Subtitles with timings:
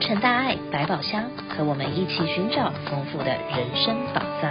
[0.00, 4.50] 成大爱百宝箱，和我们一起寻找丰富的人生宝藏。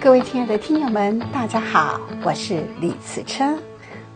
[0.00, 3.56] 各位亲爱的听友们，大家好，我是李慈车，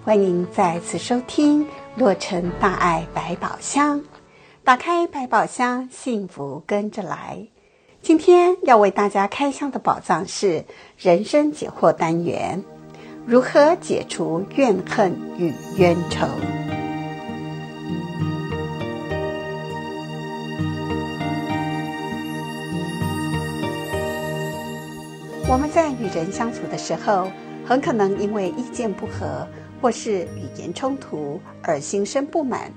[0.05, 1.65] 欢迎再次收听
[1.97, 4.01] 《洛城大爱百宝箱》。
[4.65, 7.47] 打开百宝箱，幸福跟着来。
[8.01, 10.65] 今天要为大家开箱的宝藏是
[10.99, 12.65] 人生解惑单元。
[13.25, 16.27] 如何解除怨恨与冤仇？
[25.49, 27.29] 我们在与人相处的时候，
[27.65, 29.47] 很可能因为意见不合
[29.81, 32.73] 或是语言冲突而心生不满，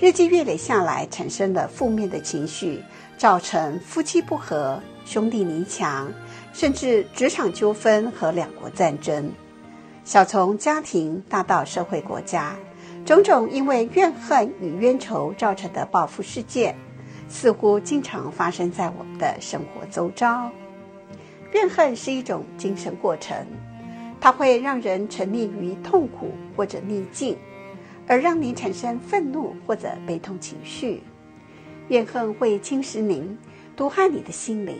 [0.00, 2.82] 日积月累下来，产生了负面的情绪，
[3.18, 6.10] 造成夫妻不和、兄弟离墙，
[6.54, 9.30] 甚至职场纠纷和两国战争。
[10.04, 12.56] 小从家庭，大到社会国家，
[13.04, 16.74] 种种因为怨恨与冤仇造成的报复事件，
[17.28, 20.50] 似乎经常发生在我们的生活周遭。
[21.52, 23.46] 怨恨是一种精神过程，
[24.20, 27.38] 它会让人沉溺于痛苦或者逆境，
[28.08, 31.00] 而让你产生愤怒或者悲痛情绪。
[31.88, 33.38] 怨恨会侵蚀您，
[33.76, 34.76] 毒害你的心灵，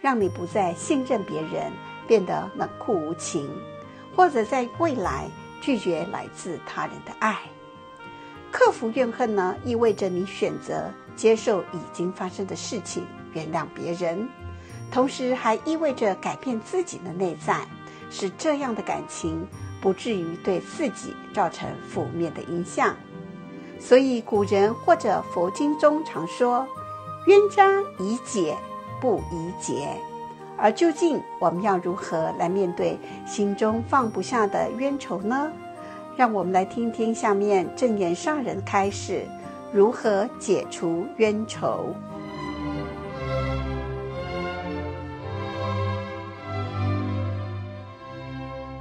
[0.00, 1.70] 让你不再信任别人，
[2.08, 3.46] 变得冷酷无情。
[4.16, 5.28] 或者在未来
[5.60, 7.38] 拒绝来自他人的爱，
[8.52, 14.28] 克服怨恨呢，意味着你选择接受已经发生的事情，原谅别人，
[14.90, 17.66] 同时还意味着改变自己的内在，
[18.10, 19.46] 使这样的感情
[19.80, 22.94] 不至于对自己造成负面的影响。
[23.80, 26.66] 所以古人或者佛经中常说
[27.26, 28.56] ：“冤家宜解
[29.00, 29.88] 不宜结。”
[30.56, 35.50] 而究竟我们要如何来面对心中放不下的冤仇呢？
[36.16, 39.26] 让我们来听听下面证严上人开示
[39.72, 41.92] 如何解除冤仇。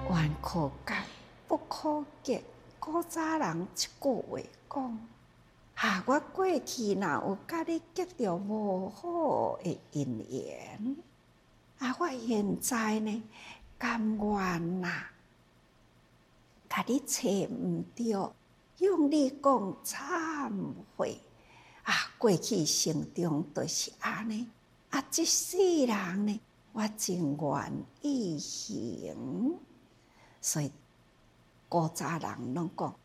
[0.09, 0.93] 冤可解
[1.47, 2.43] 不可结，
[2.79, 4.99] 古早人一句话讲：
[5.75, 10.95] 啊，我过去哪有甲你结着无好的姻缘？
[11.79, 11.95] 啊！
[11.99, 13.23] 我现在呢，
[13.77, 15.03] 甘愿呐，
[16.69, 18.35] 甲你找毋着，
[18.79, 20.51] 用你讲忏
[20.95, 21.19] 悔。
[21.83, 24.47] 啊，过去生中都是安尼，
[24.89, 26.39] 啊，即世人呢，
[26.71, 29.59] 我真愿意行。
[30.39, 30.71] 所以
[31.67, 32.95] 古早人拢讲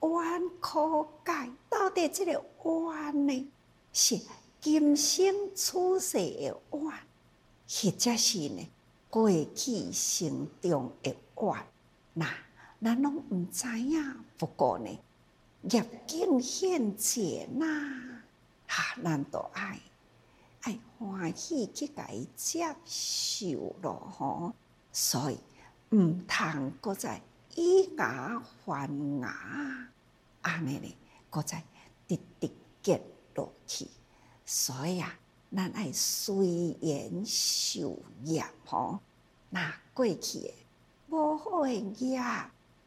[0.00, 2.32] 冤可解，到底这个
[2.64, 3.52] 冤呢，
[3.92, 4.18] 是
[4.60, 6.92] 今生出世的冤。
[7.74, 8.68] 或者是呢，
[9.08, 11.66] 过去生中的冤，
[12.12, 12.28] 那
[12.82, 14.24] 咱拢毋知影。
[14.36, 14.98] 不过呢，
[15.70, 17.64] 业境现前呐，
[18.68, 19.80] 哈，咱都爱
[20.60, 24.52] 爱欢喜去甲伊接受咯吼。
[24.92, 25.38] 所以
[25.90, 27.22] 毋通搁再
[27.54, 28.86] 以牙还
[29.22, 29.88] 牙，
[30.42, 30.94] 安尼呢，
[31.30, 31.64] 搁再
[32.06, 32.50] 直直
[32.82, 33.02] 结
[33.34, 33.88] 落去。
[34.44, 35.18] 所以啊。
[35.54, 38.98] 咱爱随缘受业吼，
[39.50, 40.54] 那过去诶
[41.10, 42.18] 无好诶业，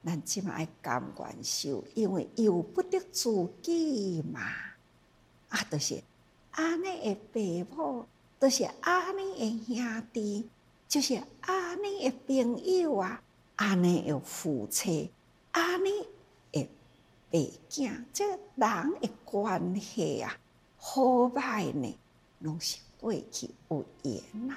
[0.03, 4.41] 咱即嘛爱甘愿受，因为由不得自己嘛。
[5.49, 6.01] 啊，就是
[6.51, 8.05] 安尼诶父母，
[8.39, 10.49] 都、是安尼诶兄弟，
[10.87, 13.21] 就是安尼诶朋友啊，
[13.57, 15.11] 安尼诶夫妻，
[15.51, 15.89] 安尼
[16.53, 16.69] 诶
[17.31, 17.37] 爸
[17.69, 18.39] 囝，这人
[19.01, 20.35] 诶关系啊，
[20.77, 21.95] 好歹呢？
[22.45, 24.53] 拢是过去有缘呐，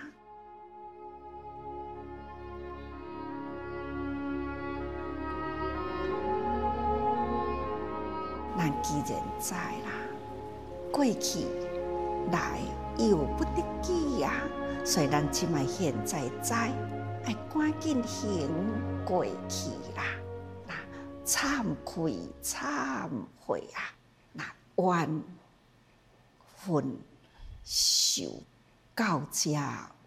[8.59, 9.91] 咱既然在啦，
[10.93, 11.47] 过去
[12.31, 12.61] 来
[12.99, 14.43] 由不得己呀，
[14.85, 16.71] 所以咱即卖现在在，
[17.25, 18.51] 爱赶紧行
[19.07, 20.05] 过去啦，
[20.67, 20.75] 那
[21.25, 23.09] 忏悔忏
[23.41, 23.81] 悔啊，
[24.35, 24.45] 那
[24.77, 25.23] 冤
[26.67, 26.99] 恨。
[27.71, 28.43] 受
[28.95, 29.53] 到这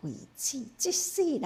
[0.01, 1.41] 为止，这世人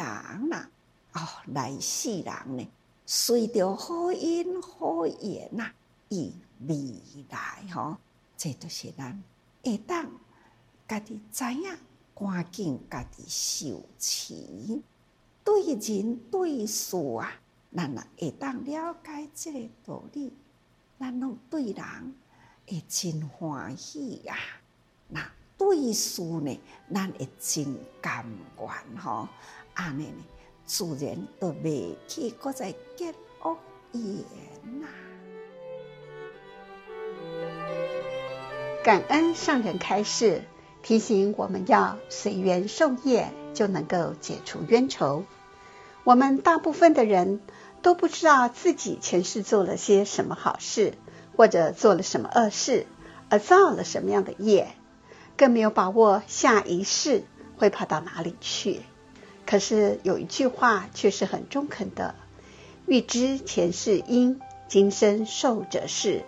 [0.49, 0.69] 呐，
[1.11, 2.65] 哦，来世人呢，
[3.05, 5.69] 随着好因好缘呐，
[6.07, 6.31] 以
[6.65, 7.97] 未来吼，
[8.37, 9.21] 这都是咱
[9.61, 10.09] 会当
[10.87, 11.77] 家己知影，
[12.15, 14.81] 赶紧家己修持，
[15.43, 17.29] 对人对事啊，
[17.75, 20.31] 咱也会当了解这个道理，
[20.97, 22.15] 咱拢对人
[22.65, 24.37] 会真欢喜啊，
[25.09, 25.29] 那。
[25.65, 26.59] 对事呢，
[26.93, 28.23] 咱会真甘
[28.59, 29.27] 愿吼，
[29.73, 30.23] 安尼呢，
[30.63, 33.57] 自然都袂去搁再结恶
[33.91, 34.23] 缘
[34.79, 34.87] 呐。
[38.83, 40.43] 感恩上人开示，
[40.83, 45.23] 提醒我们要随缘受业，就能够解除冤仇。
[46.03, 47.41] 我们大部分的人
[47.81, 50.93] 都不知道自己前世做了些什么好事，
[51.35, 52.85] 或者做了什么恶事，
[53.31, 54.67] 而造了什么样的业，
[55.37, 57.23] 更没有把握下一世
[57.57, 58.81] 会跑到哪里去。
[59.45, 62.15] 可是有一句话却是很中肯的：
[62.87, 66.23] 欲知前世因，今生受者是；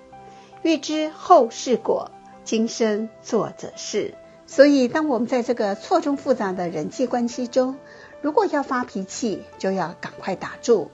[0.61, 2.11] 欲知后世果。
[2.43, 4.13] 今生做者是，
[4.45, 7.75] 所以当我们在这个错综复杂的人际关系中，
[8.21, 10.89] 如果要发脾气，就要赶快打住，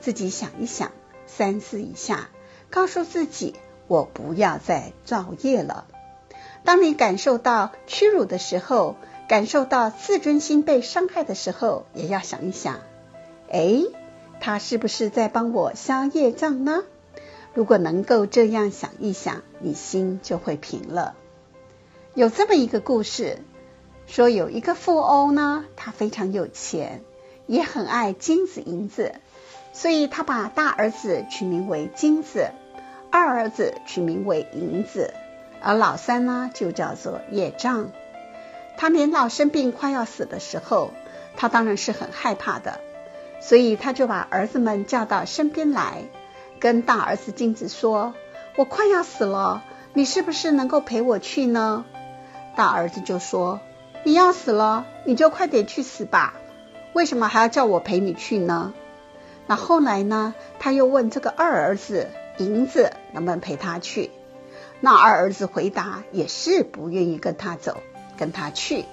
[0.00, 0.92] 自己想一想，
[1.26, 2.28] 三思一下，
[2.68, 3.54] 告诉自己，
[3.86, 5.86] 我不要再造业了。
[6.64, 8.96] 当你感受到屈辱的时候，
[9.28, 12.80] 感受到自尊心被伤害的时候，也要想一想，
[13.50, 13.82] 哎，
[14.40, 16.84] 他是不是在帮我消业障呢？
[17.54, 21.14] 如果能够这样想一想，你心就会平了。
[22.14, 23.38] 有这么一个故事，
[24.06, 27.02] 说有一个富翁呢，他非常有钱，
[27.46, 29.14] 也很爱金子银子，
[29.72, 32.50] 所以他把大儿子取名为金子，
[33.10, 35.12] 二儿子取名为银子，
[35.60, 37.90] 而老三呢就叫做业障。
[38.76, 40.90] 他年老生病快要死的时候，
[41.36, 42.80] 他当然是很害怕的，
[43.40, 46.04] 所以他就把儿子们叫到身边来。
[46.60, 48.14] 跟大儿子金子说
[48.56, 49.62] ：“我快要死了，
[49.94, 51.84] 你是不是能够陪我去呢？”
[52.56, 53.60] 大儿子就说
[54.02, 56.34] ：“你要死了，你就快点去死吧，
[56.92, 58.74] 为什么还要叫我陪你去呢？”
[59.46, 60.34] 那后来呢？
[60.58, 64.10] 他又问这个二儿子银子能不能陪他去？
[64.80, 67.78] 那二儿子回答也是不愿意跟他走，
[68.16, 68.84] 跟他去。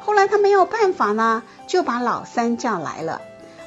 [0.00, 3.20] 后来他没有办法呢，就把老三叫来了。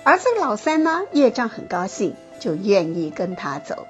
[0.04, 2.16] 而这老三呢，业障很高兴。
[2.38, 3.88] 就愿意跟他走。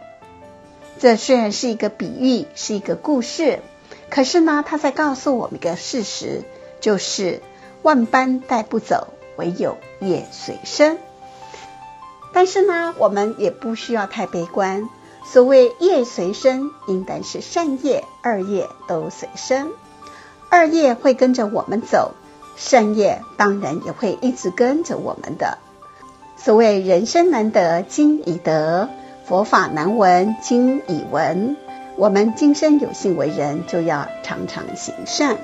[1.00, 3.60] 这虽然是一个比喻，是一个故事，
[4.10, 6.44] 可是呢，他在告诉我们一个事实，
[6.80, 7.42] 就是
[7.82, 11.00] 万般带不走，唯有业随身。
[12.32, 14.88] 但是呢，我们也不需要太悲观。
[15.26, 19.72] 所谓业随身，应该是善业、恶业都随身。
[20.52, 22.14] 恶业会跟着我们走，
[22.56, 25.58] 善业当然也会一直跟着我们的。
[26.38, 28.88] 所谓人生难得今已得，
[29.26, 31.58] 佛法难闻今已闻。
[31.98, 35.38] 我们今生有幸为人，就要常常行善。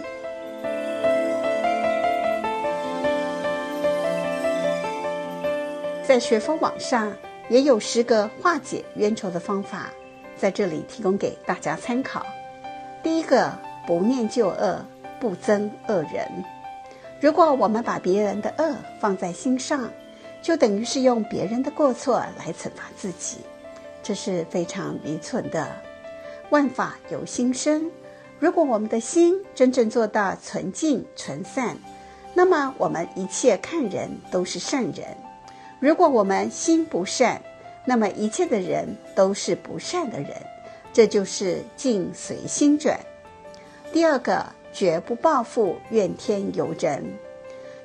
[6.04, 7.14] 在学佛网上
[7.52, 9.90] 也有十个化解冤仇的方法，
[10.38, 12.26] 在这里提供给大家参考。
[13.04, 13.52] 第一个，
[13.86, 14.86] 不念旧恶，
[15.20, 16.32] 不憎恶人。
[17.20, 19.92] 如果我们把别人的恶放在心上，
[20.42, 23.40] 就等于是用别人的过错来惩罚自己，
[24.02, 25.68] 这是非常愚蠢的。
[26.52, 27.92] 万法由心生，
[28.40, 31.76] 如果我们的心真正做到纯净纯善，
[32.34, 35.06] 那么我们一切看人都是善人；
[35.82, 37.42] 如果我们心不善，
[37.86, 40.30] 那么一切的人都是不善的人。
[40.94, 43.00] 这就是境随心转。
[43.92, 47.04] 第二个，绝不报复怨天尤人，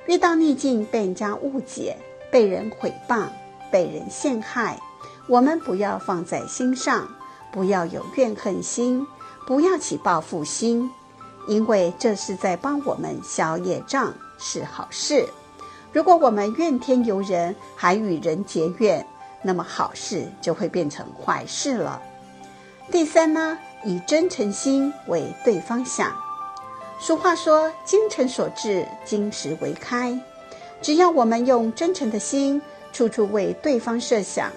[0.05, 1.97] 遇到逆境被人家误解。
[2.29, 3.27] 被人诽谤、
[3.71, 4.77] 被人陷害，
[5.29, 7.07] 我们不要放在心上，
[7.53, 9.07] 不要有怨恨心，
[9.47, 10.91] 不要起报复心，
[11.47, 15.25] 因为这是在帮我们消业障，是好事。
[15.91, 19.05] 如果我们怨天尤人，还与人结怨，
[19.41, 22.01] 那么好事就会变成坏事了。
[22.91, 26.13] 第三呢，以真诚心为对方想。
[26.99, 30.19] 俗话说：“精诚所至，金石为开。”
[30.81, 32.61] 只要我们用真诚的心，
[32.93, 34.51] 处处为对方设想，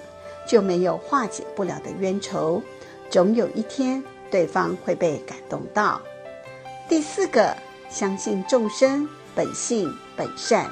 [0.47, 2.61] 就没有化解不了的冤仇。
[3.09, 6.01] 总有一天，对方会被感动到。
[6.87, 7.55] 第四个，
[7.89, 10.69] 相信众生本性本善。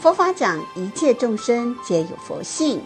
[0.00, 2.82] 佛法讲一切众生皆有佛性。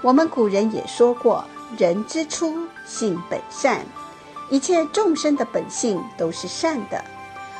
[0.00, 1.44] 我们古人也说过
[1.76, 3.84] ：“人之初，性本善。”
[4.50, 7.04] 一切众生的本性都是善的。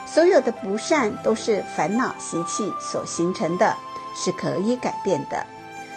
[0.07, 3.75] 所有的不善都是烦恼习气所形成的，
[4.15, 5.47] 是可以改变的。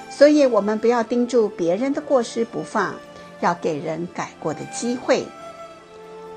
[0.10, 2.96] 所以，我们不要盯住别人的过失不放，
[3.42, 5.28] 要给人改过的机会。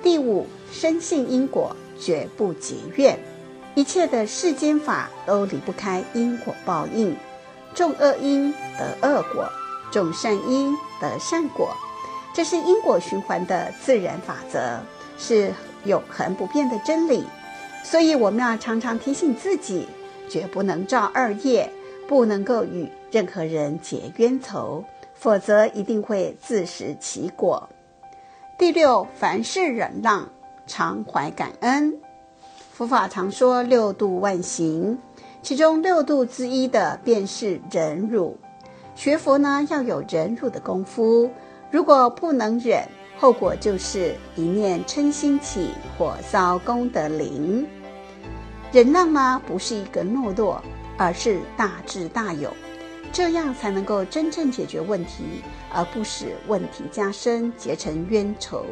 [0.03, 3.19] 第五，深信因果，绝不结怨。
[3.79, 7.15] 一切的世间法都离不开因果报应，
[7.73, 9.49] 种恶因得恶果，
[9.93, 11.73] 种善因得善果，
[12.35, 14.81] 这是因果循环的自然法则，
[15.17, 15.53] 是
[15.85, 17.25] 永恒不变的真理。
[17.85, 19.87] 所以我们要常常提醒自己，
[20.29, 21.71] 绝不能造恶业，
[22.09, 27.69] 不能够与任何人结冤仇，否则一定会自食其果。
[28.59, 30.29] 第六，凡事忍让，
[30.67, 31.97] 常怀感恩。
[32.79, 34.97] 佛法常说六度万行，
[35.43, 38.39] 其中六度之一的便是忍辱。
[38.95, 41.29] 学佛呢，要有忍辱的功夫，
[41.73, 47.67] 如果不能忍，后果就是一念嗔心起，火烧功德林。
[48.71, 50.63] 忍让呢，不是一个懦弱，
[50.97, 52.49] 而是大智大勇，
[53.11, 55.43] 这样才能够真正解决问题，
[55.75, 58.65] 而不使问题加深，结成冤仇。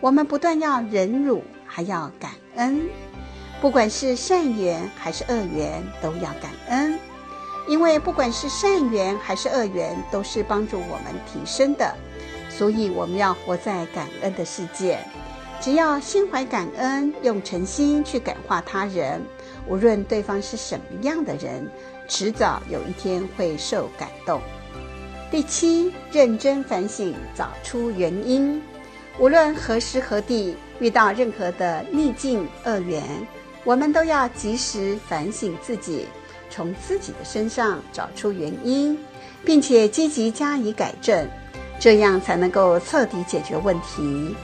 [0.00, 2.88] 我们不但要忍辱，还要感恩。
[3.60, 6.96] 不管是善缘还是恶缘，都要感恩，
[7.66, 11.92] 因为不管是善缘还是恶缘，都是帮助我们提升的。
[12.48, 14.98] 所以我们要活在感恩的世界。
[15.60, 19.20] 只要心怀感恩，用诚心去感化他人，
[19.66, 21.68] 无论对方是什么样的人，
[22.06, 24.40] 迟早有一天会受感动。
[25.32, 28.62] 第七，认真反省，找出原因。
[29.18, 33.02] 无论何时何地遇到任何的逆境恶缘，
[33.64, 36.06] 我们都要及时反省自己，
[36.48, 38.98] 从自己的身上找出原因，
[39.44, 41.28] 并且积极加以改正，
[41.80, 44.34] 这样才能够彻底解决问题。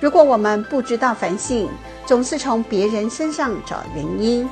[0.00, 1.68] 如果我们不知道反省，
[2.06, 4.48] 总是从别人身上找原因，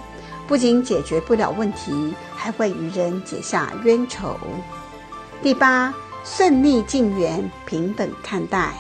[0.47, 4.37] 不仅解决不了问题，还会与人结下冤仇。
[5.43, 8.75] 第八，顺逆境缘平等看待，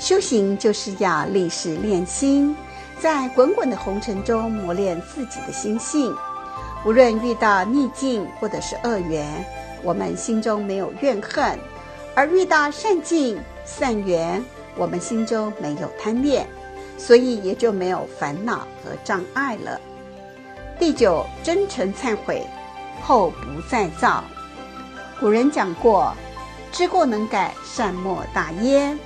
[0.00, 2.56] 修行就是要历事练心。
[2.98, 6.14] 在滚滚的红尘中磨练自己的心性，
[6.84, 9.44] 无论遇到逆境或者是恶缘，
[9.82, 11.56] 我们心中没有怨恨；
[12.14, 14.44] 而遇到善境、善缘，
[14.76, 16.46] 我们心中没有贪恋，
[16.98, 19.80] 所以也就没有烦恼和障碍了。
[20.78, 22.46] 第九，真诚忏悔，
[23.02, 24.24] 后不再造。
[25.18, 26.14] 古人讲过
[26.72, 28.98] ：“知过能改，善莫大焉。”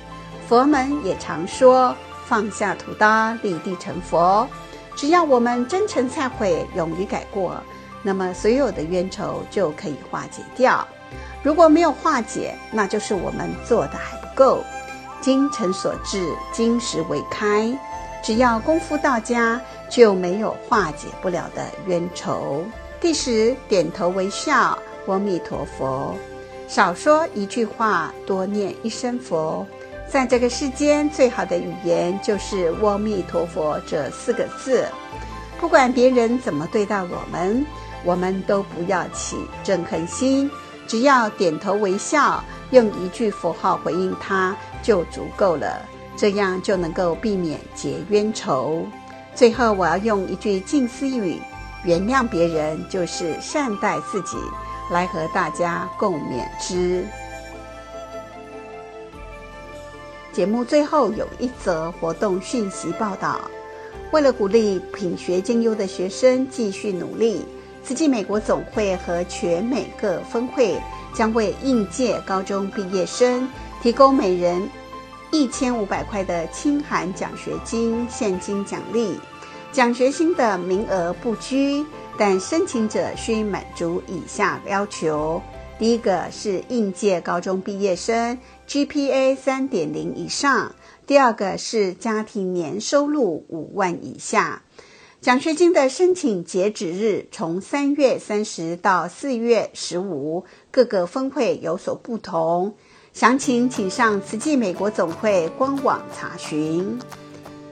[0.47, 1.95] 佛门也常说。
[2.27, 4.47] 放下屠刀，立地成佛。
[4.95, 7.61] 只要我们真诚忏悔，勇于改过，
[8.01, 10.87] 那么所有的冤仇就可以化解掉。
[11.43, 14.63] 如果没有化解，那就是我们做的还不够。
[15.21, 17.71] 精诚所至，金石为开。
[18.23, 22.63] 只要功夫到家，就没有化解不了的冤仇。
[22.99, 24.75] 第十，点头微笑，
[25.05, 26.15] 阿弥陀佛。
[26.67, 29.63] 少说一句话，多念一声佛。
[30.15, 34.87] 在这个世间，最好的语言就是“阿弥陀佛”这四个字。
[35.59, 37.65] 不管别人怎么对待我们，
[38.05, 40.49] 我们都不要起憎恨心，
[40.87, 42.41] 只要点头微笑，
[42.71, 45.85] 用一句佛号回应他就足够了。
[46.15, 48.87] 这样就能够避免结冤仇。
[49.33, 51.41] 最后，我要用一句静思语
[51.83, 54.37] ：“原谅别人就是善待自己”，
[54.89, 57.05] 来和大家共勉之。
[60.35, 63.39] 节目最后有一则活动讯息报道：
[64.11, 67.45] 为了鼓励品学兼优的学生继续努力，
[67.85, 70.77] 慈济美国总会和全美各分会
[71.13, 73.47] 将为应届高中毕业生
[73.81, 74.69] 提供每人
[75.31, 79.17] 一千五百块的清寒奖学金现金奖励。
[79.71, 81.85] 奖学金的名额不拘，
[82.17, 85.41] 但申请者需满足以下要求。
[85.77, 90.73] 第一个是应届高中毕业生 GPA 三点零以上，
[91.05, 94.61] 第二个是家庭年收入五万以下。
[95.19, 102.75] 奖学金的申请截止日从三月三十到四月十五，各个分会有所不同，
[103.11, 106.97] 详情请上慈济美国总会官网查询。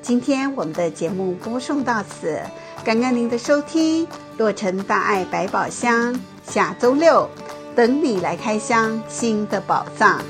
[0.01, 2.41] 今天我们的节目播送到此，
[2.83, 4.05] 感恩您的收听。
[4.37, 7.29] 洛城大爱百宝箱，下周六。
[7.75, 10.21] 等你来开箱新的宝藏。